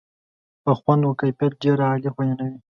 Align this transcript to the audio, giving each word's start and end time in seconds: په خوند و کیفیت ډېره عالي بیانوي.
په 0.63 0.71
خوند 0.79 1.01
و 1.03 1.17
کیفیت 1.21 1.53
ډېره 1.61 1.83
عالي 1.91 2.09
بیانوي. 2.17 2.59